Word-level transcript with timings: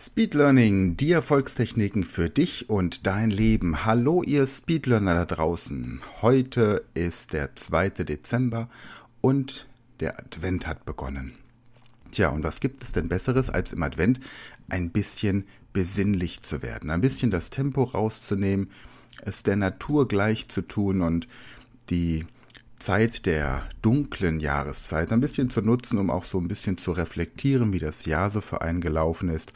Speedlearning, 0.00 0.96
die 0.96 1.10
Erfolgstechniken 1.10 2.04
für 2.04 2.30
dich 2.30 2.70
und 2.70 3.04
dein 3.08 3.32
Leben. 3.32 3.84
Hallo 3.84 4.22
ihr 4.22 4.46
Speedlearner 4.46 5.14
da 5.16 5.24
draußen. 5.24 6.00
Heute 6.22 6.84
ist 6.94 7.32
der 7.32 7.56
2. 7.56 7.90
Dezember 8.04 8.68
und 9.20 9.66
der 9.98 10.20
Advent 10.20 10.68
hat 10.68 10.86
begonnen. 10.86 11.32
Tja, 12.12 12.28
und 12.28 12.44
was 12.44 12.60
gibt 12.60 12.84
es 12.84 12.92
denn 12.92 13.08
Besseres, 13.08 13.50
als 13.50 13.72
im 13.72 13.82
Advent 13.82 14.20
ein 14.68 14.90
bisschen 14.90 15.48
besinnlich 15.72 16.44
zu 16.44 16.62
werden, 16.62 16.90
ein 16.90 17.00
bisschen 17.00 17.32
das 17.32 17.50
Tempo 17.50 17.82
rauszunehmen, 17.82 18.70
es 19.22 19.42
der 19.42 19.56
Natur 19.56 20.06
gleich 20.06 20.48
zu 20.48 20.62
tun 20.62 21.02
und 21.02 21.26
die 21.90 22.24
Zeit 22.78 23.26
der 23.26 23.68
dunklen 23.82 24.38
Jahreszeit 24.38 25.10
ein 25.10 25.18
bisschen 25.18 25.50
zu 25.50 25.60
nutzen, 25.60 25.98
um 25.98 26.08
auch 26.08 26.22
so 26.22 26.38
ein 26.38 26.46
bisschen 26.46 26.78
zu 26.78 26.92
reflektieren, 26.92 27.72
wie 27.72 27.80
das 27.80 28.04
Jahr 28.04 28.30
so 28.30 28.40
für 28.40 28.62
einen 28.62 28.80
gelaufen 28.80 29.28
ist 29.28 29.52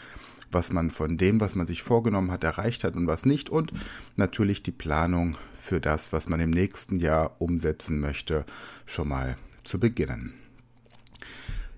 was 0.52 0.72
man 0.72 0.90
von 0.90 1.16
dem, 1.16 1.40
was 1.40 1.54
man 1.54 1.66
sich 1.66 1.82
vorgenommen 1.82 2.30
hat, 2.30 2.44
erreicht 2.44 2.84
hat 2.84 2.96
und 2.96 3.06
was 3.06 3.26
nicht 3.26 3.50
und 3.50 3.72
natürlich 4.16 4.62
die 4.62 4.72
Planung 4.72 5.36
für 5.58 5.80
das, 5.80 6.12
was 6.12 6.28
man 6.28 6.40
im 6.40 6.50
nächsten 6.50 6.98
Jahr 6.98 7.36
umsetzen 7.38 8.00
möchte, 8.00 8.44
schon 8.86 9.08
mal 9.08 9.36
zu 9.64 9.78
beginnen. 9.78 10.34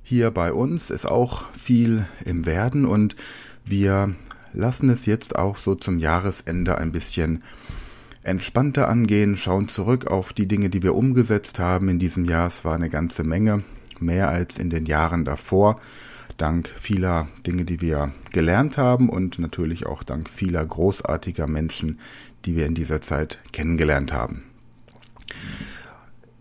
Hier 0.02 0.30
bei 0.30 0.52
uns 0.52 0.90
ist 0.90 1.06
auch 1.06 1.50
viel 1.52 2.06
im 2.24 2.46
Werden 2.46 2.84
und 2.84 3.16
wir 3.64 4.14
lassen 4.52 4.90
es 4.90 5.06
jetzt 5.06 5.36
auch 5.36 5.56
so 5.56 5.74
zum 5.74 5.98
Jahresende 5.98 6.78
ein 6.78 6.92
bisschen 6.92 7.42
entspannter 8.22 8.88
angehen, 8.88 9.36
schauen 9.36 9.68
zurück 9.68 10.06
auf 10.06 10.32
die 10.32 10.46
Dinge, 10.46 10.70
die 10.70 10.82
wir 10.82 10.94
umgesetzt 10.94 11.58
haben 11.58 11.88
in 11.88 11.98
diesem 11.98 12.24
Jahr. 12.24 12.48
Es 12.48 12.64
war 12.64 12.74
eine 12.74 12.90
ganze 12.90 13.24
Menge, 13.24 13.64
mehr 14.00 14.28
als 14.28 14.58
in 14.58 14.70
den 14.70 14.86
Jahren 14.86 15.24
davor 15.24 15.80
dank 16.36 16.68
vieler 16.76 17.28
Dinge, 17.46 17.64
die 17.64 17.80
wir 17.80 18.12
gelernt 18.32 18.78
haben 18.78 19.08
und 19.08 19.38
natürlich 19.38 19.86
auch 19.86 20.02
dank 20.02 20.28
vieler 20.28 20.64
großartiger 20.64 21.46
Menschen, 21.46 22.00
die 22.44 22.56
wir 22.56 22.66
in 22.66 22.74
dieser 22.74 23.00
Zeit 23.00 23.38
kennengelernt 23.52 24.12
haben. 24.12 24.44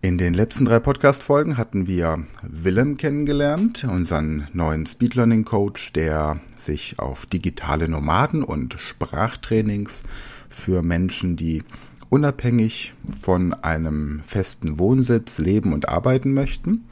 In 0.01 0.17
den 0.17 0.33
letzten 0.33 0.65
drei 0.65 0.79
Podcast-Folgen 0.79 1.55
hatten 1.55 1.87
wir 1.87 2.25
Willem 2.41 2.97
kennengelernt, 2.97 3.85
unseren 3.85 4.49
neuen 4.51 4.85
Speedlearning 4.85 5.45
Coach, 5.45 5.93
der 5.93 6.41
sich 6.57 6.99
auf 6.99 7.25
digitale 7.25 7.87
Nomaden 7.87 8.43
und 8.43 8.75
Sprachtrainings 8.77 10.03
für 10.49 10.81
Menschen, 10.81 11.37
die 11.37 11.63
unabhängig 12.09 12.93
von 13.21 13.53
einem 13.53 14.21
festen 14.25 14.77
Wohnsitz 14.77 15.37
leben 15.37 15.71
und 15.71 15.87
arbeiten 15.87 16.33
möchten. 16.33 16.83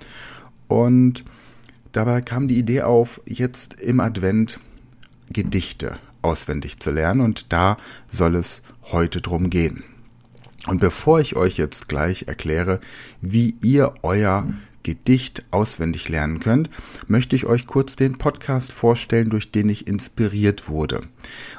Und 0.69 1.25
Dabei 1.91 2.21
kam 2.21 2.47
die 2.47 2.57
Idee 2.57 2.81
auf, 2.81 3.21
jetzt 3.25 3.79
im 3.81 3.99
Advent 3.99 4.59
Gedichte 5.29 5.97
auswendig 6.21 6.79
zu 6.79 6.91
lernen 6.91 7.21
und 7.21 7.51
da 7.51 7.77
soll 8.11 8.35
es 8.35 8.61
heute 8.91 9.21
drum 9.21 9.49
gehen. 9.49 9.83
Und 10.67 10.79
bevor 10.79 11.19
ich 11.19 11.35
euch 11.35 11.57
jetzt 11.57 11.89
gleich 11.89 12.27
erkläre, 12.27 12.79
wie 13.21 13.55
ihr 13.61 13.95
euer 14.03 14.47
Gedicht 14.83 15.45
auswendig 15.51 16.09
lernen 16.09 16.39
könnt, 16.39 16.69
möchte 17.07 17.35
ich 17.35 17.45
euch 17.45 17.67
kurz 17.67 17.95
den 17.95 18.17
Podcast 18.17 18.71
vorstellen, 18.71 19.29
durch 19.29 19.51
den 19.51 19.69
ich 19.69 19.87
inspiriert 19.87 20.69
wurde. 20.69 21.01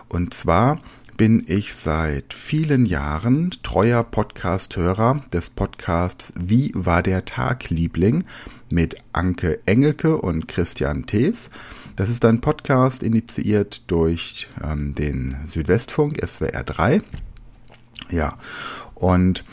Und 0.08 0.34
zwar 0.34 0.80
bin 1.16 1.44
ich 1.46 1.74
seit 1.74 2.32
vielen 2.32 2.86
Jahren 2.86 3.50
treuer 3.62 4.02
Podcast-Hörer 4.02 5.22
des 5.32 5.50
Podcasts 5.50 6.32
Wie 6.36 6.72
war 6.74 7.02
der 7.02 7.24
Tag, 7.24 7.70
Liebling? 7.70 8.24
Mit 8.72 8.96
Anke 9.12 9.60
Engelke 9.66 10.16
und 10.16 10.48
Christian 10.48 11.06
Thees. 11.06 11.50
Das 11.94 12.08
ist 12.08 12.24
ein 12.24 12.40
Podcast 12.40 13.02
initiiert 13.02 13.90
durch 13.90 14.48
ähm, 14.64 14.94
den 14.94 15.36
Südwestfunk 15.46 16.18
SWR 16.26 16.64
3. 16.64 17.02
Ja, 18.10 18.38
und 18.94 19.44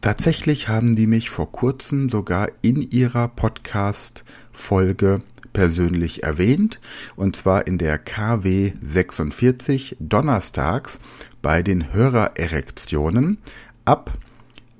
tatsächlich 0.00 0.68
haben 0.68 0.96
die 0.96 1.06
mich 1.06 1.28
vor 1.28 1.52
kurzem 1.52 2.08
sogar 2.08 2.48
in 2.62 2.80
ihrer 2.80 3.28
Podcast-Folge 3.28 5.20
persönlich 5.52 6.22
erwähnt, 6.22 6.80
und 7.14 7.36
zwar 7.36 7.66
in 7.66 7.78
der 7.78 7.98
KW 7.98 8.72
46 8.82 9.96
donnerstags 10.00 10.98
bei 11.42 11.62
den 11.62 11.92
Hörererektionen 11.92 13.38
ab 13.84 14.12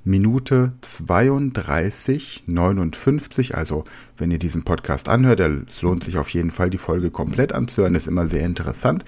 Minute 0.08 0.72
32, 0.82 2.44
59. 2.46 3.56
Also, 3.56 3.84
wenn 4.16 4.30
ihr 4.30 4.38
diesen 4.38 4.62
Podcast 4.62 5.08
anhört, 5.08 5.40
es 5.40 5.82
lohnt 5.82 6.04
sich 6.04 6.16
auf 6.16 6.28
jeden 6.28 6.52
Fall, 6.52 6.70
die 6.70 6.78
Folge 6.78 7.10
komplett 7.10 7.52
anzuhören, 7.52 7.96
ist 7.96 8.06
immer 8.06 8.28
sehr 8.28 8.44
interessant. 8.44 9.04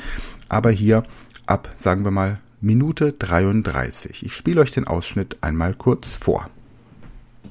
Aber 0.49 0.71
hier 0.71 1.05
ab, 1.47 1.73
sagen 1.77 2.05
wir 2.05 2.11
mal, 2.11 2.41
Minute 2.61 3.13
33. 3.13 4.27
Ich 4.27 4.35
spiele 4.35 4.61
euch 4.61 4.73
den 4.73 4.89
Ausschnitt 4.89 5.37
einmal 5.41 5.75
kurz 5.75 6.17
vor. 6.17 6.51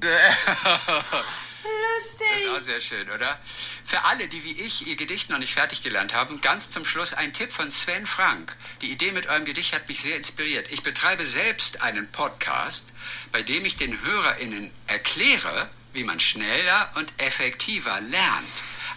lustig. 1.95 2.27
Das 2.31 2.41
ist 2.41 2.49
auch 2.49 2.65
sehr 2.65 2.81
schön, 2.81 3.09
oder? 3.09 3.39
Für 3.83 4.03
alle, 4.05 4.27
die 4.27 4.43
wie 4.43 4.61
ich 4.61 4.87
ihr 4.87 4.95
Gedicht 4.95 5.29
noch 5.29 5.37
nicht 5.37 5.53
fertig 5.53 5.81
gelernt 5.81 6.13
haben, 6.13 6.41
ganz 6.41 6.69
zum 6.69 6.85
Schluss 6.85 7.13
ein 7.13 7.33
Tipp 7.33 7.51
von 7.51 7.71
Sven 7.71 8.05
Frank. 8.05 8.55
Die 8.81 8.91
Idee 8.91 9.11
mit 9.11 9.27
eurem 9.27 9.45
Gedicht 9.45 9.73
hat 9.73 9.87
mich 9.87 10.01
sehr 10.01 10.17
inspiriert. 10.17 10.67
Ich 10.71 10.83
betreibe 10.83 11.25
selbst 11.25 11.81
einen 11.81 12.11
Podcast, 12.11 12.91
bei 13.31 13.41
dem 13.41 13.65
ich 13.65 13.77
den 13.77 14.01
HörerInnen 14.01 14.71
erkläre, 14.87 15.69
wie 15.93 16.03
man 16.03 16.19
schneller 16.19 16.91
und 16.95 17.11
effektiver 17.17 17.99
lernt. 18.01 18.47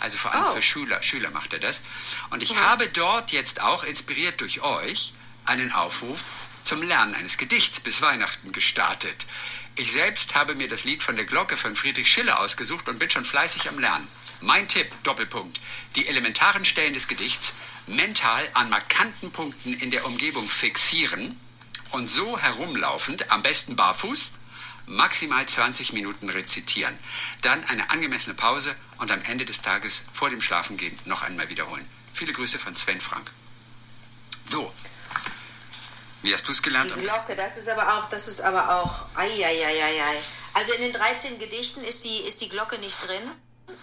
Also 0.00 0.16
vor 0.16 0.32
allem 0.32 0.44
oh. 0.48 0.54
für 0.54 0.62
Schüler, 0.62 1.02
Schüler 1.02 1.30
macht 1.30 1.52
er 1.52 1.58
das. 1.58 1.82
Und 2.30 2.42
ich 2.42 2.54
mhm. 2.54 2.60
habe 2.60 2.88
dort 2.88 3.32
jetzt 3.32 3.60
auch, 3.60 3.84
inspiriert 3.84 4.40
durch 4.40 4.62
euch, 4.62 5.12
einen 5.44 5.72
Aufruf 5.72 6.20
zum 6.64 6.82
Lernen 6.82 7.14
eines 7.14 7.38
Gedichts 7.38 7.80
bis 7.80 8.00
Weihnachten 8.00 8.52
gestartet. 8.52 9.26
Ich 9.80 9.92
selbst 9.92 10.34
habe 10.34 10.54
mir 10.54 10.68
das 10.68 10.84
Lied 10.84 11.02
von 11.02 11.16
der 11.16 11.24
Glocke 11.24 11.56
von 11.56 11.74
Friedrich 11.74 12.12
Schiller 12.12 12.40
ausgesucht 12.40 12.86
und 12.90 12.98
bin 12.98 13.08
schon 13.08 13.24
fleißig 13.24 13.66
am 13.66 13.78
Lernen. 13.78 14.06
Mein 14.42 14.68
Tipp, 14.68 14.92
Doppelpunkt, 15.04 15.58
die 15.96 16.06
elementaren 16.06 16.66
Stellen 16.66 16.92
des 16.92 17.08
Gedichts 17.08 17.54
mental 17.86 18.46
an 18.52 18.68
markanten 18.68 19.32
Punkten 19.32 19.72
in 19.72 19.90
der 19.90 20.04
Umgebung 20.04 20.46
fixieren 20.46 21.34
und 21.92 22.10
so 22.10 22.38
herumlaufend, 22.38 23.30
am 23.30 23.42
besten 23.42 23.74
barfuß, 23.74 24.34
maximal 24.84 25.46
20 25.46 25.94
Minuten 25.94 26.28
rezitieren. 26.28 26.98
Dann 27.40 27.64
eine 27.64 27.88
angemessene 27.88 28.34
Pause 28.34 28.76
und 28.98 29.10
am 29.10 29.22
Ende 29.22 29.46
des 29.46 29.62
Tages 29.62 30.04
vor 30.12 30.28
dem 30.28 30.42
Schlafengehen 30.42 30.98
noch 31.06 31.22
einmal 31.22 31.48
wiederholen. 31.48 31.86
Viele 32.12 32.34
Grüße 32.34 32.58
von 32.58 32.76
Sven 32.76 33.00
Frank. 33.00 33.30
So, 34.46 34.74
wie 36.22 36.34
hast 36.34 36.46
du 36.46 36.52
es 36.52 36.62
gelernt? 36.62 36.92
Die 36.96 37.00
Glocke, 37.00 37.34
das 37.34 37.56
ist 37.56 37.68
aber 37.68 37.96
auch, 37.96 38.08
das 38.08 38.28
ist 38.28 38.42
aber 38.42 38.76
auch, 38.76 39.06
ei, 39.16 39.44
Also 40.54 40.72
in 40.74 40.82
den 40.82 40.92
13 40.92 41.38
Gedichten 41.38 41.82
ist 41.82 42.04
die, 42.04 42.18
ist 42.18 42.40
die 42.40 42.48
Glocke 42.48 42.78
nicht 42.78 43.06
drin, 43.06 43.22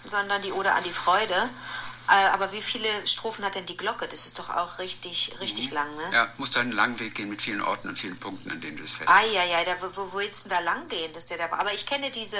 sondern 0.04 0.40
die 0.42 0.52
Ode 0.52 0.72
an 0.72 0.84
die 0.84 0.90
Freude. 0.90 1.48
Äh, 2.08 2.28
aber 2.28 2.52
wie 2.52 2.62
viele 2.62 2.88
Strophen 3.06 3.44
hat 3.44 3.54
denn 3.54 3.66
die 3.66 3.76
Glocke? 3.76 4.08
Das 4.08 4.24
ist 4.24 4.38
doch 4.38 4.48
auch 4.48 4.78
richtig, 4.78 5.34
richtig 5.40 5.68
mhm. 5.70 5.74
lang, 5.74 5.96
ne? 5.96 6.10
Ja, 6.12 6.32
musst 6.38 6.56
du 6.56 6.60
einen 6.60 6.72
langen 6.72 6.98
Weg 7.00 7.14
gehen 7.14 7.28
mit 7.28 7.42
vielen 7.42 7.60
Orten 7.60 7.88
und 7.88 7.98
vielen 7.98 8.18
Punkten, 8.18 8.50
an 8.50 8.60
denen 8.62 8.76
du 8.76 8.82
das 8.82 8.94
fest. 8.94 9.10
Ah, 9.10 9.24
ja, 9.26 9.44
ja, 9.44 9.62
da, 9.64 9.72
wo, 9.82 9.94
wo 9.94 10.18
willst 10.18 10.46
du 10.46 10.48
denn 10.48 10.64
da 10.64 10.72
lang 10.72 10.88
gehen? 10.88 11.12
Dass 11.12 11.26
der 11.26 11.36
da, 11.36 11.52
aber 11.52 11.74
ich 11.74 11.84
kenne 11.84 12.10
diese, 12.10 12.38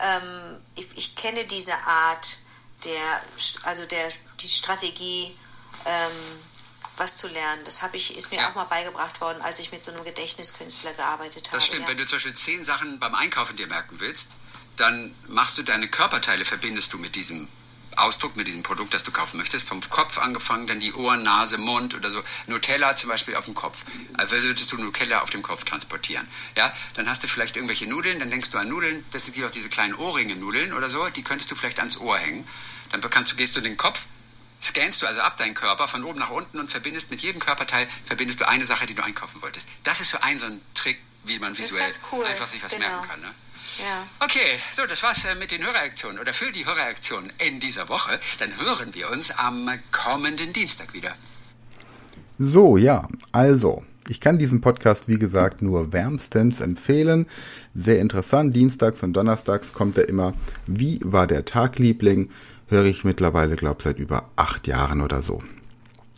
ähm, 0.00 0.56
ich, 0.74 0.86
ich, 0.96 1.16
kenne 1.16 1.44
diese 1.44 1.74
Art 1.86 2.38
der, 2.84 3.22
also 3.64 3.84
der, 3.84 4.08
die 4.40 4.48
Strategie, 4.48 5.36
ähm, 5.84 6.40
was 6.96 7.18
zu 7.18 7.28
lernen. 7.28 7.62
Das 7.64 7.82
habe 7.82 7.96
ich, 7.96 8.16
ist 8.16 8.30
mir 8.30 8.38
ja. 8.38 8.50
auch 8.50 8.54
mal 8.54 8.64
beigebracht 8.64 9.20
worden, 9.20 9.42
als 9.42 9.58
ich 9.58 9.72
mit 9.72 9.82
so 9.82 9.92
einem 9.92 10.04
Gedächtniskünstler 10.04 10.94
gearbeitet 10.94 11.48
habe. 11.48 11.56
Das 11.56 11.66
stimmt. 11.66 11.82
Ja. 11.82 11.88
Wenn 11.88 11.96
du 11.96 12.06
zum 12.06 12.16
Beispiel 12.16 12.34
zehn 12.34 12.64
Sachen 12.64 12.98
beim 12.98 13.14
Einkaufen 13.14 13.56
dir 13.56 13.66
merken 13.66 14.00
willst, 14.00 14.32
dann 14.76 15.14
machst 15.28 15.58
du 15.58 15.62
deine 15.62 15.88
Körperteile, 15.88 16.44
verbindest 16.44 16.92
du 16.92 16.98
mit 16.98 17.14
diesem 17.14 17.48
Ausdruck, 17.96 18.34
mit 18.36 18.46
diesem 18.46 18.62
Produkt, 18.62 18.92
das 18.92 19.04
du 19.04 19.12
kaufen 19.12 19.38
möchtest. 19.38 19.66
Vom 19.66 19.80
Kopf 19.88 20.18
angefangen, 20.18 20.66
dann 20.66 20.80
die 20.80 20.92
Ohren, 20.94 21.22
Nase, 21.22 21.58
Mund 21.58 21.94
oder 21.94 22.10
so. 22.10 22.22
Nutella 22.46 22.96
zum 22.96 23.08
Beispiel 23.08 23.36
auf 23.36 23.44
dem 23.44 23.54
Kopf. 23.54 23.84
Also 24.14 24.36
würdest 24.36 24.70
du 24.72 24.76
Nutella 24.76 25.20
auf 25.20 25.30
dem 25.30 25.42
Kopf 25.42 25.64
transportieren. 25.64 26.26
Ja, 26.56 26.72
dann 26.94 27.08
hast 27.08 27.22
du 27.22 27.28
vielleicht 27.28 27.56
irgendwelche 27.56 27.86
Nudeln, 27.86 28.18
dann 28.18 28.30
denkst 28.30 28.50
du 28.50 28.58
an 28.58 28.68
Nudeln, 28.68 29.04
das 29.12 29.26
sind 29.26 29.44
auch 29.44 29.50
diese 29.50 29.68
kleinen 29.68 29.94
Ohrringe-Nudeln 29.94 30.72
oder 30.72 30.88
so, 30.88 31.08
die 31.10 31.22
könntest 31.22 31.50
du 31.50 31.54
vielleicht 31.54 31.78
ans 31.78 31.98
Ohr 31.98 32.18
hängen. 32.18 32.46
Dann 32.90 33.00
kannst 33.10 33.32
du, 33.32 33.36
gehst 33.36 33.56
du 33.56 33.60
den 33.60 33.76
Kopf 33.76 34.06
scannst 34.64 35.02
du 35.02 35.06
also 35.06 35.20
ab 35.20 35.36
deinen 35.36 35.54
Körper 35.54 35.88
von 35.88 36.04
oben 36.04 36.18
nach 36.18 36.30
unten 36.30 36.58
und 36.58 36.70
verbindest 36.70 37.10
mit 37.10 37.20
jedem 37.20 37.40
Körperteil 37.40 37.86
verbindest 38.06 38.40
du 38.40 38.48
eine 38.48 38.64
Sache, 38.64 38.86
die 38.86 38.94
du 38.94 39.04
einkaufen 39.04 39.40
wolltest. 39.42 39.68
Das 39.84 40.00
ist 40.00 40.10
so 40.10 40.18
ein 40.20 40.38
so 40.38 40.46
ein 40.46 40.60
Trick, 40.74 40.98
wie 41.24 41.38
man 41.38 41.56
visuell 41.56 41.90
cool. 42.12 42.24
einfach 42.24 42.46
sich 42.46 42.62
was 42.62 42.72
genau. 42.72 42.88
merken 42.88 43.08
kann. 43.08 43.20
Ne? 43.20 43.28
Ja. 43.78 44.06
Okay, 44.20 44.58
so, 44.72 44.86
das 44.86 45.02
war's 45.02 45.24
äh, 45.24 45.34
mit 45.36 45.50
den 45.50 45.64
Hörreaktionen 45.64 46.18
oder 46.18 46.32
für 46.32 46.52
die 46.52 46.66
Hörreaktionen 46.66 47.32
in 47.46 47.60
dieser 47.60 47.88
Woche. 47.88 48.18
Dann 48.38 48.50
hören 48.58 48.94
wir 48.94 49.10
uns 49.10 49.30
am 49.30 49.68
kommenden 49.90 50.52
Dienstag 50.52 50.92
wieder. 50.94 51.14
So, 52.38 52.76
ja, 52.76 53.08
also, 53.32 53.84
ich 54.08 54.20
kann 54.20 54.38
diesen 54.38 54.60
Podcast, 54.60 55.08
wie 55.08 55.18
gesagt, 55.18 55.62
nur 55.62 55.92
wärmstens 55.92 56.60
empfehlen. 56.60 57.26
Sehr 57.74 58.00
interessant. 58.00 58.54
Dienstags 58.54 59.02
und 59.02 59.14
Donnerstags 59.14 59.72
kommt 59.72 59.96
er 59.96 60.08
immer. 60.08 60.34
Wie 60.66 61.00
war 61.02 61.26
der 61.26 61.44
Tag, 61.44 61.78
Liebling? 61.78 62.30
Höre 62.68 62.84
ich 62.84 63.04
mittlerweile, 63.04 63.56
glaube 63.56 63.82
seit 63.82 63.98
über 63.98 64.30
acht 64.36 64.66
Jahren 64.66 65.00
oder 65.00 65.22
so. 65.22 65.40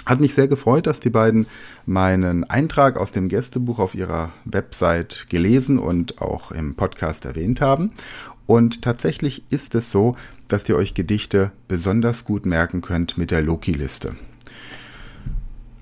Hat 0.04 0.20
mich 0.20 0.34
sehr 0.34 0.46
gefreut, 0.46 0.86
dass 0.86 1.00
die 1.00 1.10
beiden 1.10 1.46
meinen 1.84 2.44
Eintrag 2.44 2.96
aus 2.96 3.10
dem 3.10 3.28
Gästebuch 3.28 3.80
auf 3.80 3.94
ihrer 3.96 4.32
Website 4.44 5.26
gelesen 5.28 5.78
und 5.78 6.22
auch 6.22 6.52
im 6.52 6.76
Podcast 6.76 7.24
erwähnt 7.24 7.60
haben. 7.60 7.90
Und 8.46 8.82
tatsächlich 8.82 9.42
ist 9.50 9.74
es 9.74 9.90
so, 9.90 10.16
dass 10.46 10.68
ihr 10.68 10.76
euch 10.76 10.94
Gedichte 10.94 11.50
besonders 11.66 12.24
gut 12.24 12.46
merken 12.46 12.80
könnt 12.80 13.18
mit 13.18 13.32
der 13.32 13.42
Loki-Liste. 13.42 14.14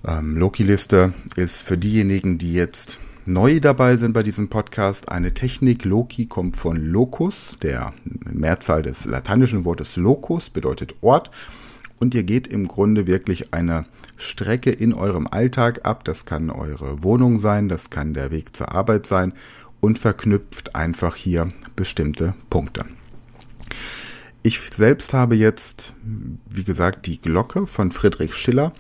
Ähm, 0.07 0.39
Loki-Liste 0.39 1.13
ist 1.37 1.63
für 1.63 1.77
diejenigen, 1.77 2.39
die 2.39 2.55
jetzt 2.55 2.99
neu 3.27 3.61
dabei 3.61 3.97
sind 3.97 4.13
bei 4.13 4.23
diesem 4.23 4.49
Podcast, 4.49 5.09
eine 5.09 5.35
Technik. 5.35 5.85
Loki 5.85 6.27
kommt 6.27 6.57
von 6.57 6.77
Locus, 6.77 7.57
der 7.63 7.93
Mehrzahl 8.31 8.83
des 8.83 9.05
lateinischen 9.05 9.65
Wortes 9.65 9.97
Locus 9.97 10.51
bedeutet 10.51 10.95
Ort. 11.01 11.31
Und 11.99 12.15
ihr 12.15 12.23
geht 12.23 12.47
im 12.47 12.69
Grunde 12.69 13.07
wirklich 13.07 13.55
eine 13.55 13.87
Strecke 14.17 14.71
in 14.71 14.93
eurem 14.93 15.27
Alltag 15.27 15.85
ab. 15.85 16.05
Das 16.05 16.25
kann 16.27 16.51
eure 16.51 17.03
Wohnung 17.03 17.41
sein, 17.41 17.69
das 17.69 17.91
kann 17.91 18.15
der 18.15 18.31
Weg 18.31 18.57
zur 18.57 18.73
Arbeit 18.73 19.07
sein 19.07 19.33
und 19.81 19.99
verknüpft 19.99 20.75
einfach 20.75 21.17
hier 21.17 21.53
bestimmte 21.77 22.35
Punkte. 22.51 22.85
Ich 24.43 24.61
selbst 24.61 25.15
habe 25.15 25.37
jetzt, 25.37 25.95
wie 26.03 26.65
gesagt, 26.65 27.07
die 27.07 27.21
Glocke 27.21 27.67
von 27.67 27.91
Friedrich 27.91 28.35
Schiller 28.35 28.73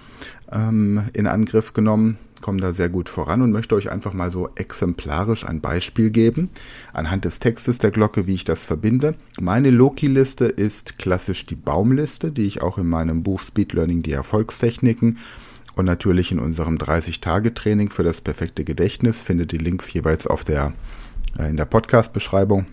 ähm, 0.52 1.04
in 1.14 1.26
Angriff 1.26 1.72
genommen, 1.72 2.18
komme 2.44 2.60
da 2.60 2.74
sehr 2.74 2.90
gut 2.90 3.08
voran 3.08 3.40
und 3.40 3.52
möchte 3.52 3.74
euch 3.74 3.90
einfach 3.90 4.12
mal 4.12 4.30
so 4.30 4.50
exemplarisch 4.54 5.46
ein 5.46 5.62
Beispiel 5.62 6.10
geben, 6.10 6.50
anhand 6.92 7.24
des 7.24 7.38
Textes 7.38 7.78
der 7.78 7.90
Glocke, 7.90 8.26
wie 8.26 8.34
ich 8.34 8.44
das 8.44 8.64
verbinde. 8.64 9.14
Meine 9.40 9.70
Loki-Liste 9.70 10.44
ist 10.44 10.98
klassisch 10.98 11.46
die 11.46 11.54
Baumliste, 11.54 12.32
die 12.32 12.42
ich 12.42 12.60
auch 12.60 12.76
in 12.76 12.86
meinem 12.86 13.22
Buch 13.22 13.40
Speed 13.40 13.72
Learning 13.72 14.02
die 14.02 14.12
Erfolgstechniken 14.12 15.16
und 15.74 15.86
natürlich 15.86 16.32
in 16.32 16.38
unserem 16.38 16.76
30-Tage-Training 16.76 17.88
für 17.88 18.02
das 18.02 18.20
perfekte 18.20 18.62
Gedächtnis, 18.62 19.22
findet 19.22 19.50
die 19.50 19.58
Links 19.58 19.90
jeweils 19.94 20.26
auf 20.26 20.44
der, 20.44 20.74
äh, 21.38 21.48
in 21.48 21.56
der 21.56 21.64
Podcast-Beschreibung 21.64 22.66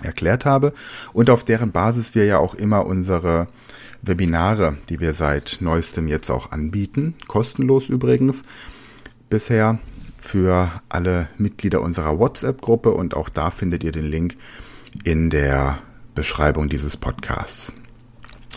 erklärt 0.00 0.44
habe 0.44 0.74
und 1.12 1.28
auf 1.28 1.42
deren 1.42 1.72
Basis 1.72 2.14
wir 2.14 2.24
ja 2.24 2.38
auch 2.38 2.54
immer 2.54 2.86
unsere 2.86 3.48
Webinare, 4.00 4.76
die 4.88 5.00
wir 5.00 5.14
seit 5.14 5.58
neuestem 5.58 6.06
jetzt 6.06 6.30
auch 6.30 6.52
anbieten, 6.52 7.16
kostenlos 7.26 7.88
übrigens, 7.88 8.44
bisher 9.32 9.78
für 10.18 10.70
alle 10.90 11.26
Mitglieder 11.38 11.80
unserer 11.80 12.18
WhatsApp-Gruppe 12.18 12.90
und 12.90 13.16
auch 13.16 13.30
da 13.30 13.48
findet 13.48 13.82
ihr 13.82 13.90
den 13.90 14.04
Link 14.04 14.36
in 15.04 15.30
der 15.30 15.78
Beschreibung 16.14 16.68
dieses 16.68 16.98
Podcasts. 16.98 17.72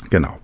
Genau. 0.10 0.38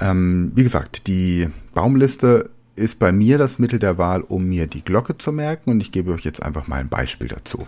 Ähm, 0.00 0.52
wie 0.54 0.62
gesagt, 0.62 1.06
die 1.06 1.48
Baumliste 1.74 2.48
ist 2.76 2.98
bei 2.98 3.12
mir 3.12 3.36
das 3.36 3.58
Mittel 3.58 3.78
der 3.78 3.98
Wahl, 3.98 4.22
um 4.22 4.44
mir 4.46 4.66
die 4.66 4.82
Glocke 4.82 5.18
zu 5.18 5.32
merken 5.32 5.70
und 5.70 5.82
ich 5.82 5.92
gebe 5.92 6.12
euch 6.14 6.24
jetzt 6.24 6.42
einfach 6.42 6.66
mal 6.66 6.80
ein 6.80 6.88
Beispiel 6.88 7.28
dazu. 7.28 7.66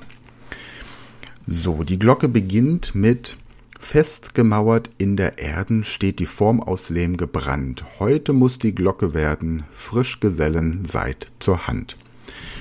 So, 1.46 1.84
die 1.84 1.98
Glocke 1.98 2.28
beginnt 2.28 2.94
mit 2.94 3.36
Festgemauert 3.80 4.88
in 4.98 5.16
der 5.16 5.38
Erden 5.38 5.82
steht 5.82 6.20
die 6.20 6.26
Form 6.26 6.60
aus 6.60 6.90
Lehm 6.90 7.16
gebrannt. 7.16 7.84
Heute 7.98 8.32
muss 8.32 8.58
die 8.58 8.74
Glocke 8.74 9.14
werden, 9.14 9.64
frisch 9.72 10.20
Gesellen 10.20 10.84
seid 10.84 11.26
zur 11.40 11.66
Hand. 11.66 11.96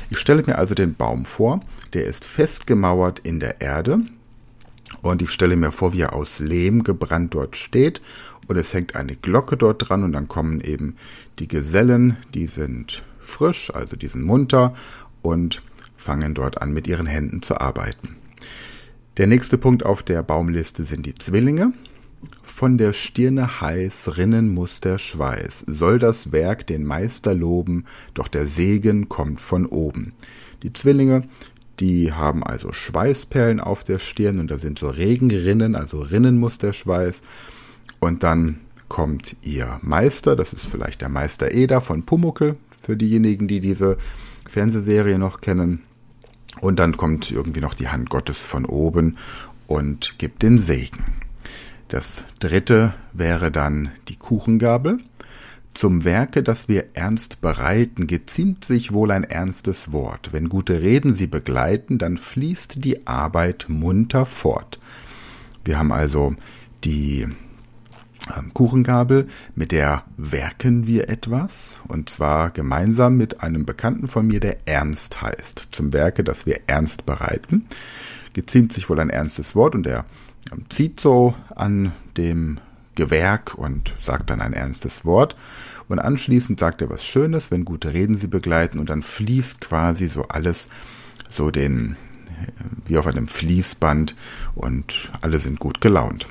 Ich 0.10 0.18
stelle 0.18 0.42
mir 0.44 0.57
also 0.57 0.74
den 0.74 0.95
Baum 0.95 1.25
vor, 1.25 1.60
der 1.94 2.06
ist 2.06 2.25
festgemauert 2.25 3.19
in 3.19 3.39
der 3.39 3.62
Erde 3.62 4.00
und 5.04 5.21
ich 5.21 5.30
stelle 5.30 5.56
mir 5.56 5.71
vor, 5.71 5.94
wie 5.94 6.01
er 6.01 6.13
aus 6.13 6.39
Lehm 6.39 6.83
gebrannt 6.83 7.36
dort 7.36 7.56
steht 7.57 8.01
und 8.48 8.56
es 8.56 8.74
hängt 8.74 8.95
eine 8.95 9.16
Glocke 9.16 9.56
dort 9.56 9.88
dran 9.88 10.04
und 10.04 10.13
dann 10.13 10.30
kommen 10.30 10.62
eben 10.62 10.95
die 11.38 11.48
Gesellen, 11.48 12.18
die 12.33 12.48
sind 12.48 13.04
frisch, 13.19 13.71
also 13.75 13.95
die 13.95 14.07
sind 14.07 14.24
munter 14.24 14.74
und 15.21 15.62
fangen 15.95 16.33
dort 16.33 16.60
an 16.60 16.74
mit 16.74 16.88
ihren 16.88 17.06
Händen 17.06 17.44
zu 17.44 17.60
arbeiten. 17.60 18.19
Der 19.19 19.27
nächste 19.27 19.57
Punkt 19.57 19.86
auf 19.86 20.01
der 20.01 20.24
Baumliste 20.24 20.86
sind 20.86 21.06
die 21.06 21.13
Zwillinge. 21.13 21.74
Von 22.42 22.77
der 22.77 22.94
Stirne 22.94 23.60
heiß 23.60 24.16
rinnen 24.16 24.48
muss 24.54 24.80
der 24.80 24.98
Schweiß, 24.98 25.66
soll 25.68 26.00
das 26.00 26.31
Werk 26.31 26.66
den 26.68 26.86
Meister 26.86 27.33
loben, 27.33 27.83
doch 28.13 28.30
der 28.30 28.48
Segen 28.48 29.10
kommt 29.10 29.42
von 29.42 29.66
oben. 29.66 30.13
Die 30.63 30.71
Zwillinge, 30.71 31.24
die 31.81 32.13
haben 32.13 32.45
also 32.45 32.71
Schweißperlen 32.71 33.60
auf 33.60 33.83
der 33.83 34.00
Stirn 34.00 34.39
und 34.39 34.50
da 34.51 34.57
sind 34.57 34.80
so 34.80 34.88
Regenrinnen, 34.88 35.75
also 35.75 36.00
rinnen 36.00 36.39
muss 36.39 36.57
der 36.57 36.71
Schweiß. 36.71 37.21
Und 38.00 38.24
dann 38.24 38.62
kommt 38.88 39.36
ihr 39.42 39.80
Meister, 39.81 40.38
das 40.38 40.54
ist 40.54 40.66
vielleicht 40.66 41.01
der 41.01 41.10
Meister 41.10 41.51
Eder 41.51 41.81
von 41.81 42.04
Pumuckel, 42.04 42.56
für 42.81 42.95
diejenigen, 42.95 43.50
die 43.50 43.60
diese 43.60 43.98
Fernsehserie 44.48 45.19
noch 45.19 45.42
kennen. 45.42 45.81
Und 46.61 46.79
dann 46.79 46.97
kommt 46.97 47.31
irgendwie 47.31 47.61
noch 47.61 47.73
die 47.73 47.88
Hand 47.88 48.09
Gottes 48.09 48.45
von 48.45 48.65
oben 48.65 49.17
und 49.67 50.17
gibt 50.17 50.44
den 50.44 50.57
Segen. 50.57 51.06
Das 51.88 52.23
dritte 52.39 52.94
wäre 53.13 53.51
dann 53.51 53.91
die 54.07 54.15
Kuchengabel. 54.15 55.00
Zum 55.73 56.03
Werke, 56.03 56.44
das 56.44 56.67
wir 56.67 56.95
ernst 56.95 57.41
bereiten, 57.41 58.07
geziemt 58.07 58.65
sich 58.65 58.91
wohl 58.91 59.11
ein 59.11 59.23
ernstes 59.23 59.91
Wort. 59.91 60.33
Wenn 60.33 60.50
gute 60.50 60.81
Reden 60.81 61.13
sie 61.13 61.27
begleiten, 61.27 61.97
dann 61.97 62.17
fließt 62.17 62.83
die 62.83 63.07
Arbeit 63.07 63.67
munter 63.69 64.25
fort. 64.25 64.79
Wir 65.63 65.77
haben 65.77 65.91
also 65.91 66.35
die 66.83 67.27
Kuchengabel, 68.54 69.28
mit 69.56 69.72
der 69.72 70.04
werken 70.18 70.88
wir 70.88 71.10
etwas, 71.10 71.80
und 71.88 72.10
zwar 72.10 72.52
gemeinsam 72.52 73.18
mit 73.18 73.42
einem 73.42 73.66
Bekannten 73.66 74.07
von 74.07 74.28
mir, 74.28 74.40
der 74.40 74.57
Ernst 74.68 75.21
heißt. 75.21 75.69
Zum 75.71 75.94
Werke, 75.94 76.24
das 76.24 76.45
wir 76.45 76.62
ernst 76.68 77.06
bereiten, 77.06 77.66
geziemt 78.33 78.74
sich 78.74 78.90
wohl 78.90 79.00
ein 79.00 79.09
ernstes 79.09 79.56
Wort 79.56 79.76
und 79.76 79.88
er 79.88 80.06
ähm, 80.52 80.66
zieht 80.69 81.00
so 81.00 81.33
an 81.56 81.92
dem 82.18 82.59
Gewerk 82.95 83.56
und 83.56 83.95
sagt 84.02 84.30
dann 84.30 84.42
ein 84.42 84.54
ernstes 84.54 85.06
Wort. 85.06 85.36
Und 85.88 86.00
anschließend 86.00 86.59
sagt 86.59 86.81
er 86.81 86.90
was 86.90 87.06
Schönes, 87.06 87.50
wenn 87.50 87.66
gute 87.66 87.94
Reden 87.94 88.16
sie 88.16 88.28
begleiten, 88.28 88.80
und 88.80 88.90
dann 88.90 89.02
fließt 89.02 89.59
quasi 89.62 90.07
so 90.07 90.24
alles 90.24 90.68
so 91.30 91.50
den, 91.50 91.95
wie 92.86 92.98
auf 92.98 93.07
einem 93.07 93.28
Fließband, 93.28 94.16
und 94.54 95.12
alle 95.21 95.40
sind 95.40 95.59
gut 95.59 95.81
gelaunt. 95.81 96.28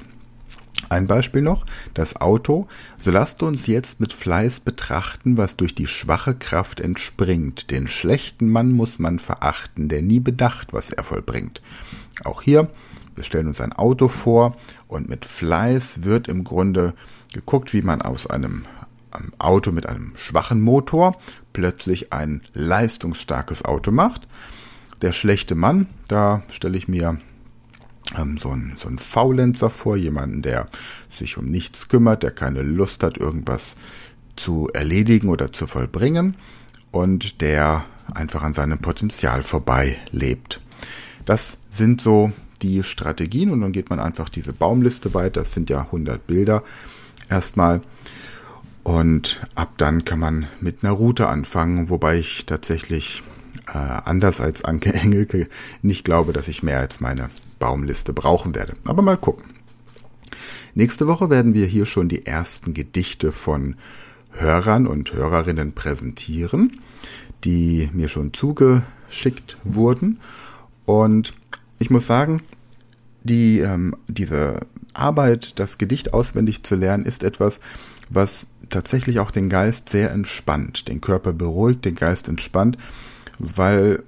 Ein 0.88 1.07
Beispiel 1.07 1.42
noch, 1.42 1.66
das 1.92 2.16
Auto, 2.16 2.66
so 2.97 3.11
lasst 3.11 3.42
uns 3.42 3.66
jetzt 3.66 4.00
mit 4.00 4.12
Fleiß 4.12 4.61
betrachten, 4.61 5.37
was 5.37 5.57
durch 5.57 5.75
die 5.75 5.87
schwache 5.87 6.35
Kraft 6.35 6.80
entspringt. 6.80 7.71
Den 7.71 7.88
schlechten 7.88 8.50
Mann 8.50 8.73
muss 8.73 8.99
man 8.99 9.18
verachten, 9.18 9.88
der 9.88 10.00
nie 10.00 10.21
bedacht, 10.21 10.73
was 10.73 10.90
er 10.90 11.04
vollbringt. 11.04 11.61
Auch 12.25 12.40
hier, 12.40 12.71
wir 13.14 13.25
stellen 13.25 13.49
uns 13.49 13.61
ein 13.61 13.73
Auto 13.73 14.09
vor 14.09 14.57
und 14.87 15.11
mit 15.11 15.26
Fleiß 15.26 16.04
wird 16.04 16.28
im 16.28 16.45
Grunde 16.45 16.95
geguckt, 17.35 17.75
wie 17.75 17.83
man 17.83 18.00
aus 18.00 18.26
einem 18.26 18.64
Auto 19.38 19.73
mit 19.73 19.87
einem 19.87 20.12
schwachen 20.16 20.61
Motor 20.61 21.18
plötzlich 21.52 22.12
ein 22.12 22.42
leistungsstarkes 22.54 23.64
Auto 23.64 23.90
macht. 23.90 24.26
Der 25.02 25.12
schlechte 25.12 25.54
Mann, 25.54 25.87
da 26.09 26.42
stelle 26.50 26.78
ich 26.78 26.88
mir 26.88 27.18
so, 28.41 28.50
ein, 28.50 28.75
so 28.77 28.88
ein 28.88 28.99
Faulenzer 28.99 29.71
vor, 29.71 29.97
jemanden, 29.97 30.43
der 30.43 30.69
sich 31.11 31.37
um 31.37 31.47
nichts 31.47 31.88
kümmert, 31.88 32.23
der 32.23 32.31
keine 32.31 32.62
Lust 32.62 33.03
hat, 33.03 33.19
irgendwas 33.19 33.77
zu 34.37 34.69
erledigen 34.73 35.29
oder 35.29 35.53
zu 35.53 35.67
vollbringen 35.67 36.37
und 36.91 37.41
der 37.41 37.85
einfach 38.15 38.43
an 38.43 38.55
seinem 38.55 38.79
Potenzial 38.79 39.43
vorbei 39.43 39.97
lebt. 40.11 40.61
Das 41.25 41.59
sind 41.69 42.00
so 42.00 42.33
die 42.62 42.83
Strategien 42.83 43.50
und 43.50 43.61
dann 43.61 43.73
geht 43.73 43.91
man 43.91 44.00
einfach 44.00 44.29
diese 44.29 44.53
Baumliste 44.53 45.15
weiter. 45.15 45.43
Das 45.43 45.53
sind 45.53 45.71
ja 45.71 45.83
100 45.83 46.27
Bilder 46.27 46.62
erstmal. 47.29 47.83
Und 48.83 49.41
ab 49.55 49.75
dann 49.77 50.05
kann 50.05 50.19
man 50.19 50.47
mit 50.61 50.83
einer 50.83 50.93
Route 50.93 51.29
anfangen, 51.29 51.91
wobei 51.91 52.19
ich 52.19 52.47
tatsächlich 52.47 53.23
äh, 53.67 53.77
anders 53.77 54.41
als 54.41 54.65
Anke 54.65 54.93
Engelke 54.95 55.49
nicht 55.83 56.05
glaube, 56.05 56.33
dass 56.33 56.49
ich 56.49 56.62
mehr 56.62 56.79
als 56.79 57.00
meine 57.00 57.29
Baumliste 57.59 58.12
brauchen 58.12 58.55
werde. 58.55 58.75
Aber 58.85 59.03
mal 59.03 59.17
gucken. 59.17 59.45
Nächste 60.75 61.07
Woche 61.07 61.31
werden 61.31 61.55
wir 61.55 61.67
hier 61.67 61.87
schon 61.87 62.09
die 62.09 62.27
ersten 62.27 62.75
Gedichte 62.75 63.33
von 63.33 63.77
Hörern 64.31 64.87
und 64.87 65.12
Hörerinnen 65.12 65.73
präsentieren, 65.73 66.81
die 67.45 67.91
mir 67.93 68.09
schon 68.09 68.33
zugeschickt 68.33 69.59
wurden. 69.65 70.21
Und 70.85 71.35
ich 71.79 71.91
muss 71.91 72.07
sagen, 72.07 72.43
die, 73.25 73.59
ähm, 73.61 73.97
diese 74.07 74.61
Arbeit, 74.95 75.59
das 75.59 75.79
Gedicht 75.79 76.15
auswendig 76.15 76.62
zu 76.62 76.77
lernen, 76.77 77.05
ist 77.05 77.23
etwas, 77.23 77.61
was 78.09 78.47
tatsächlich 78.71 79.21
auch 79.21 79.31
den 79.31 79.49
Geist 79.49 79.88
sehr 79.88 80.11
entspannt, 80.11 80.88
den 80.88 81.00
Körper 81.00 81.33
beruhigt, 81.33 81.85
den 81.85 81.95
Geist 81.95 82.29
entspannt, 82.29 82.79
weil 83.38 84.03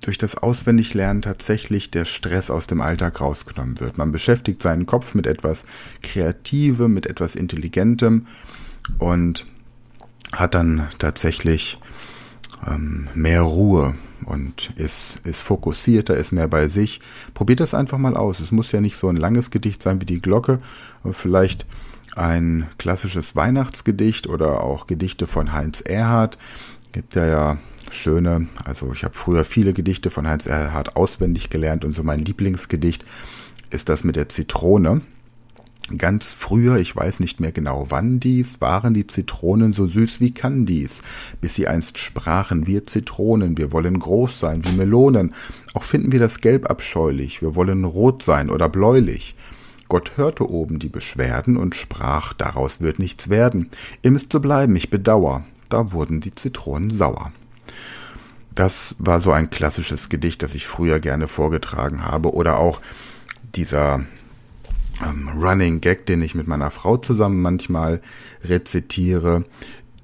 durch 0.00 0.18
das 0.18 0.36
Auswendiglernen 0.36 1.22
tatsächlich 1.22 1.90
der 1.90 2.04
Stress 2.04 2.50
aus 2.50 2.66
dem 2.66 2.80
Alltag 2.80 3.20
rausgenommen 3.20 3.80
wird. 3.80 3.98
Man 3.98 4.12
beschäftigt 4.12 4.62
seinen 4.62 4.86
Kopf 4.86 5.14
mit 5.14 5.26
etwas 5.26 5.64
Kreativem, 6.02 6.92
mit 6.92 7.06
etwas 7.06 7.34
Intelligentem 7.34 8.26
und 8.98 9.46
hat 10.32 10.54
dann 10.54 10.88
tatsächlich 10.98 11.78
ähm, 12.66 13.08
mehr 13.14 13.42
Ruhe 13.42 13.94
und 14.24 14.72
ist, 14.76 15.20
ist 15.24 15.42
fokussierter, 15.42 16.16
ist 16.16 16.32
mehr 16.32 16.48
bei 16.48 16.68
sich. 16.68 17.00
Probiert 17.34 17.60
das 17.60 17.74
einfach 17.74 17.98
mal 17.98 18.16
aus. 18.16 18.40
Es 18.40 18.50
muss 18.50 18.72
ja 18.72 18.80
nicht 18.80 18.96
so 18.96 19.08
ein 19.08 19.16
langes 19.16 19.50
Gedicht 19.50 19.82
sein 19.82 20.00
wie 20.00 20.06
die 20.06 20.20
Glocke, 20.20 20.60
aber 21.02 21.14
vielleicht 21.14 21.66
ein 22.16 22.66
klassisches 22.78 23.36
Weihnachtsgedicht 23.36 24.28
oder 24.28 24.62
auch 24.62 24.86
Gedichte 24.86 25.26
von 25.26 25.52
Heinz 25.52 25.80
Erhardt. 25.80 26.38
Gibt 26.92 27.16
ja 27.16 27.26
ja 27.26 27.58
schöne, 27.94 28.48
also 28.64 28.92
ich 28.92 29.04
habe 29.04 29.14
früher 29.14 29.44
viele 29.44 29.72
Gedichte 29.72 30.10
von 30.10 30.28
Heinz 30.28 30.46
Erhardt 30.46 30.96
auswendig 30.96 31.50
gelernt 31.50 31.84
und 31.84 31.92
so 31.92 32.02
mein 32.02 32.24
Lieblingsgedicht 32.24 33.04
ist 33.70 33.88
das 33.88 34.04
mit 34.04 34.16
der 34.16 34.28
Zitrone. 34.28 35.02
Ganz 35.98 36.32
früher, 36.32 36.78
ich 36.78 36.96
weiß 36.96 37.20
nicht 37.20 37.40
mehr 37.40 37.52
genau 37.52 37.86
wann 37.90 38.18
dies, 38.18 38.62
waren 38.62 38.94
die 38.94 39.06
Zitronen 39.06 39.74
so 39.74 39.86
süß 39.86 40.18
wie 40.20 40.32
Candies, 40.32 41.02
bis 41.42 41.54
sie 41.56 41.68
einst 41.68 41.98
sprachen, 41.98 42.66
wir 42.66 42.86
Zitronen, 42.86 43.58
wir 43.58 43.70
wollen 43.70 43.98
groß 43.98 44.40
sein 44.40 44.64
wie 44.64 44.72
Melonen, 44.72 45.34
auch 45.74 45.82
finden 45.82 46.10
wir 46.10 46.20
das 46.20 46.40
Gelb 46.40 46.70
abscheulich, 46.70 47.42
wir 47.42 47.54
wollen 47.54 47.84
rot 47.84 48.22
sein 48.22 48.48
oder 48.48 48.70
bläulich. 48.70 49.34
Gott 49.88 50.12
hörte 50.16 50.48
oben 50.48 50.78
die 50.78 50.88
Beschwerden 50.88 51.58
und 51.58 51.74
sprach, 51.74 52.32
daraus 52.32 52.80
wird 52.80 52.98
nichts 52.98 53.28
werden, 53.28 53.68
ihr 54.02 54.10
müsst 54.10 54.32
so 54.32 54.40
bleiben, 54.40 54.74
ich 54.76 54.88
bedauer, 54.88 55.44
da 55.68 55.92
wurden 55.92 56.22
die 56.22 56.34
Zitronen 56.34 56.90
sauer. 56.90 57.30
Das 58.54 58.94
war 58.98 59.20
so 59.20 59.32
ein 59.32 59.50
klassisches 59.50 60.08
Gedicht, 60.08 60.42
das 60.42 60.54
ich 60.54 60.66
früher 60.66 61.00
gerne 61.00 61.26
vorgetragen 61.26 62.04
habe, 62.04 62.32
oder 62.32 62.58
auch 62.58 62.80
dieser 63.54 64.04
ähm, 65.04 65.28
Running 65.28 65.80
Gag, 65.80 66.06
den 66.06 66.22
ich 66.22 66.34
mit 66.34 66.46
meiner 66.46 66.70
Frau 66.70 66.96
zusammen 66.96 67.40
manchmal 67.40 68.00
rezitiere, 68.44 69.44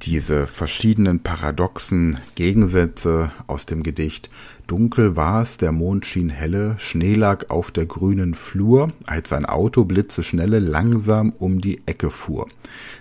diese 0.02 0.46
verschiedenen 0.46 1.20
paradoxen 1.20 2.18
Gegensätze 2.34 3.32
aus 3.46 3.66
dem 3.66 3.82
Gedicht. 3.82 4.30
Dunkel 4.66 5.16
war's, 5.16 5.58
der 5.58 5.72
Mond 5.72 6.06
schien 6.06 6.30
helle, 6.30 6.76
Schnee 6.78 7.14
lag 7.14 7.50
auf 7.50 7.70
der 7.70 7.86
grünen 7.86 8.34
Flur, 8.34 8.92
als 9.04 9.32
ein 9.32 9.44
Auto 9.44 9.84
blitzeschnelle 9.84 10.58
langsam 10.58 11.32
um 11.38 11.60
die 11.60 11.82
Ecke 11.86 12.08
fuhr. 12.08 12.48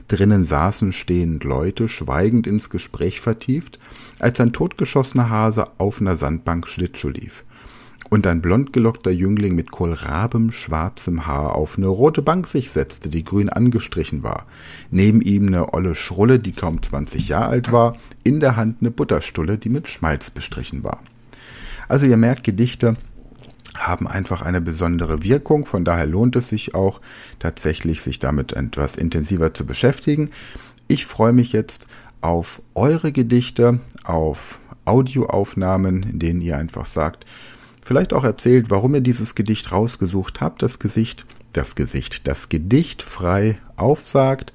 Drinnen 0.08 0.46
saßen 0.46 0.92
stehend 0.92 1.44
Leute, 1.44 1.88
schweigend 1.88 2.48
ins 2.48 2.70
Gespräch 2.70 3.22
vertieft, 3.22 3.80
als 4.20 4.40
ein 4.40 4.54
totgeschossener 4.54 5.30
Hase 5.30 5.68
auf 5.78 6.02
ner 6.02 6.16
Sandbank 6.16 6.68
Schlittschuh 6.68 7.10
lief 7.10 7.44
und 8.10 8.26
ein 8.26 8.42
blondgelockter 8.42 9.12
Jüngling 9.12 9.56
mit 9.56 9.72
kohlrabem 9.72 10.52
schwarzem 10.52 11.28
Haar 11.28 11.56
auf 11.56 11.78
ne 11.78 11.88
rote 11.88 12.22
Bank 12.22 12.48
sich 12.48 12.72
setzte, 12.72 13.10
die 13.10 13.24
grün 13.24 13.50
angestrichen 13.50 14.24
war. 14.24 14.46
Neben 14.90 15.22
ihm 15.22 15.46
ne 15.46 15.74
olle 15.74 15.96
Schrulle, 15.96 16.40
die 16.40 16.54
kaum 16.54 16.82
zwanzig 16.82 17.30
Jahre 17.30 17.50
alt 17.50 17.72
war, 17.72 17.98
in 18.24 18.40
der 18.40 18.56
Hand 18.56 18.82
ne 18.82 18.92
Butterstulle, 18.92 19.58
die 19.58 19.70
mit 19.70 19.88
Schmalz 19.88 20.30
bestrichen 20.30 20.84
war. 20.84 21.02
Also 21.88 22.06
ihr 22.06 22.18
merkt, 22.18 22.44
Gedichte 22.44 22.96
haben 23.78 24.08
einfach 24.08 24.42
eine 24.42 24.62
besondere 24.62 25.24
Wirkung, 25.24 25.66
von 25.66 25.86
daher 25.86 26.08
lohnt 26.08 26.36
es 26.36 26.50
sich 26.50 26.76
auch 26.76 27.02
tatsächlich, 27.38 28.02
sich 28.02 28.20
damit 28.20 28.54
etwas 28.54 28.96
intensiver 28.96 29.54
zu 29.54 29.66
beschäftigen. 29.66 30.32
Ich 30.88 31.06
freue 31.06 31.34
mich 31.34 31.54
jetzt 31.54 31.88
auf 32.22 32.62
eure 32.76 33.12
Gedichte, 33.12 33.80
auf 34.04 34.60
Audioaufnahmen, 34.86 36.04
in 36.04 36.20
denen 36.20 36.42
ihr 36.42 36.58
einfach 36.58 36.86
sagt, 36.86 37.26
Vielleicht 37.90 38.14
auch 38.14 38.24
erzählt, 38.24 38.70
warum 38.70 38.94
ihr 38.94 39.02
dieses 39.02 39.34
Gedicht 39.34 39.72
rausgesucht 39.72 40.42
habt, 40.42 40.62
das 40.62 40.78
Gesicht, 40.78 41.26
das 41.54 41.74
Gesicht, 41.74 42.28
das 42.28 42.48
Gedicht 42.48 43.02
frei 43.02 43.58
aufsagt 43.78 44.54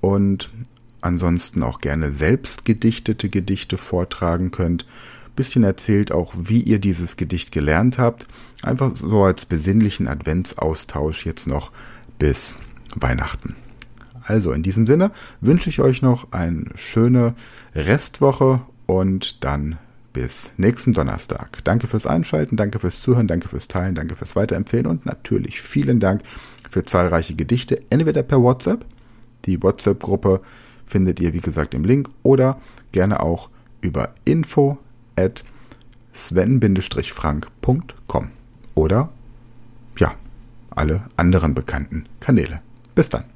und 0.00 0.50
ansonsten 1.00 1.62
auch 1.62 1.78
gerne 1.78 2.10
selbst 2.10 2.64
gedichtete 2.64 3.28
Gedichte 3.28 3.78
vortragen 3.78 4.50
könnt. 4.50 4.84
Bisschen 5.36 5.62
erzählt 5.62 6.10
auch, 6.10 6.34
wie 6.36 6.60
ihr 6.60 6.80
dieses 6.80 7.16
Gedicht 7.16 7.52
gelernt 7.52 7.98
habt. 7.98 8.26
Einfach 8.64 8.96
so 8.96 9.22
als 9.22 9.44
besinnlichen 9.44 10.08
Adventsaustausch 10.08 11.24
jetzt 11.24 11.46
noch 11.46 11.70
bis 12.18 12.56
Weihnachten. 12.96 13.54
Also 14.26 14.52
in 14.52 14.62
diesem 14.62 14.86
Sinne 14.86 15.10
wünsche 15.40 15.70
ich 15.70 15.80
euch 15.80 16.02
noch 16.02 16.32
eine 16.32 16.66
schöne 16.74 17.34
Restwoche 17.74 18.60
und 18.86 19.42
dann 19.44 19.78
bis 20.12 20.50
nächsten 20.56 20.92
Donnerstag. 20.94 21.62
Danke 21.64 21.86
fürs 21.86 22.06
Einschalten, 22.06 22.56
danke 22.56 22.80
fürs 22.80 23.02
Zuhören, 23.02 23.28
danke 23.28 23.48
fürs 23.48 23.68
Teilen, 23.68 23.94
danke 23.94 24.16
fürs 24.16 24.34
Weiterempfehlen 24.34 24.86
und 24.86 25.06
natürlich 25.06 25.60
vielen 25.60 26.00
Dank 26.00 26.22
für 26.68 26.84
zahlreiche 26.84 27.34
Gedichte, 27.34 27.82
entweder 27.90 28.22
per 28.22 28.42
WhatsApp, 28.42 28.84
die 29.44 29.62
WhatsApp-Gruppe 29.62 30.40
findet 30.86 31.20
ihr 31.20 31.34
wie 31.34 31.40
gesagt 31.40 31.74
im 31.74 31.84
Link 31.84 32.08
oder 32.22 32.58
gerne 32.92 33.20
auch 33.20 33.50
über 33.80 34.14
info 34.24 34.78
at 35.16 35.42
sven-frank.com 36.12 38.30
oder 38.74 39.10
ja, 39.98 40.14
alle 40.70 41.02
anderen 41.16 41.54
bekannten 41.54 42.06
Kanäle. 42.20 42.60
Bis 42.94 43.08
dann. 43.10 43.35